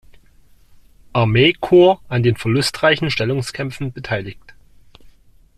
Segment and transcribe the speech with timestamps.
[1.13, 4.55] Armee-Korps an den verlustreichen Stellungskämpfen beteiligt.